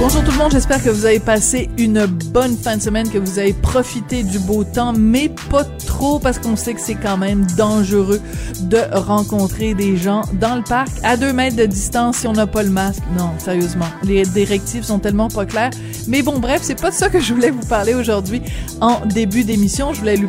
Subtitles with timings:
[0.00, 3.18] Bonjour tout le monde, j'espère que vous avez passé une bonne fin de semaine, que
[3.18, 7.16] vous avez profité du beau temps, mais pas trop parce qu'on sait que c'est quand
[7.16, 8.20] même dangereux
[8.60, 12.46] de rencontrer des gens dans le parc à deux mètres de distance si on n'a
[12.46, 13.02] pas le masque.
[13.18, 15.70] Non, sérieusement, les directives sont tellement pas claires.
[16.06, 18.40] Mais bon, bref, c'est pas de ça que je voulais vous parler aujourd'hui
[18.80, 19.92] en début d'émission.
[19.92, 20.28] Je voulais vous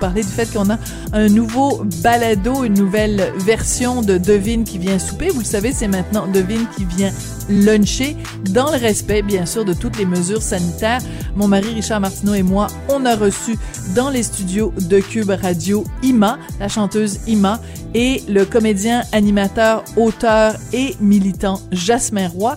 [0.00, 0.78] parler du fait qu'on a
[1.12, 5.28] un nouveau balado, une nouvelle version de Devine qui vient souper.
[5.28, 7.12] Vous le savez, c'est maintenant Devine qui vient
[7.50, 8.16] luncher
[8.50, 11.00] dans le respect, bien sûr, de toutes les mesures sanitaires.
[11.34, 13.58] Mon mari Richard Martineau et moi, on a reçu
[13.94, 17.60] dans les studios de Cube Radio Ima, la chanteuse Ima,
[17.94, 22.56] et le comédien, animateur, auteur et militant Jasmin Roy.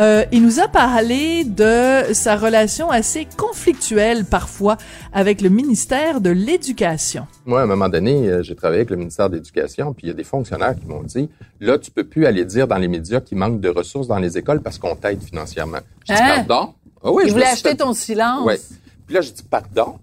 [0.00, 4.78] Euh, il nous a parlé de sa relation assez conflictuelle parfois
[5.12, 7.26] avec le ministère de l'Éducation.
[7.44, 10.08] Moi, à un moment donné, euh, j'ai travaillé avec le ministère de l'Éducation, puis il
[10.08, 11.28] y a des fonctionnaires qui m'ont dit,
[11.60, 14.38] là, tu peux plus aller dire dans les médias qu'il manque de ressources dans les
[14.38, 15.80] écoles parce qu'on t'aide financièrement.
[16.08, 16.44] Je dis, Hein?
[16.46, 16.72] pardon?
[17.04, 18.44] Ah oui, je suis acheter ton silence.
[18.46, 18.58] Ouais.
[19.06, 19.96] Puis là, je dis, pardon?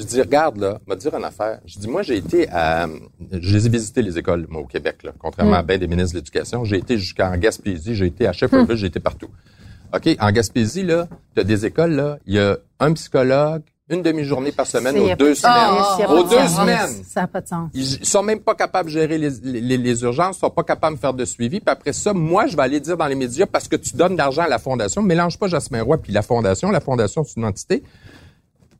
[0.00, 1.60] Je dis, regarde, là, me dire une affaire.
[1.66, 2.88] Je dis, moi, j'ai été à,
[3.30, 6.12] je les ai visité les écoles, moi, au Québec, là, contrairement à bien des ministres
[6.14, 6.64] de l'Éducation.
[6.64, 9.28] J'ai été jusqu'en Gaspésie, j'ai été à Shefferville, j'ai été partout.
[9.94, 14.52] OK, en Gaspésie, là, t'as des écoles, là, il y a un psychologue, une demi-journée
[14.52, 16.08] par semaine aux deux semaines.
[16.08, 16.60] Aux de deux sens.
[16.60, 17.04] semaines.
[17.04, 17.70] Ça n'a pas de sens.
[17.74, 21.00] Ils sont même pas capables de gérer les, les, les urgences, sont pas capables de
[21.00, 21.60] faire de suivi.
[21.60, 24.12] Puis après ça, moi, je vais aller dire dans les médias parce que tu donnes
[24.12, 25.02] de l'argent à la fondation.
[25.02, 26.70] Mélange pas Jasmin Roy puis la fondation.
[26.70, 27.82] La fondation, c'est une entité.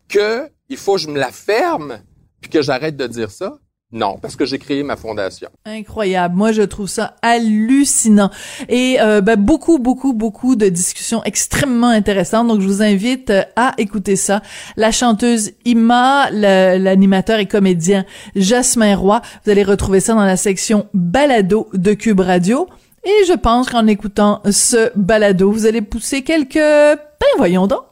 [0.09, 1.99] Que il faut que je me la ferme
[2.41, 3.59] puis que j'arrête de dire ça?
[3.93, 5.49] Non, parce que j'ai créé ma fondation.
[5.65, 6.37] Incroyable.
[6.37, 8.31] Moi, je trouve ça hallucinant.
[8.69, 12.47] Et euh, ben, beaucoup, beaucoup, beaucoup de discussions extrêmement intéressantes.
[12.47, 14.43] Donc, je vous invite euh, à écouter ça.
[14.77, 18.05] La chanteuse Ima, l'animateur et comédien
[18.37, 19.21] Jasmin Roy.
[19.45, 22.69] Vous allez retrouver ça dans la section balado de Cube Radio.
[23.03, 26.55] Et je pense qu'en écoutant ce balado, vous allez pousser quelques...
[26.55, 27.83] Ben, voyons donc.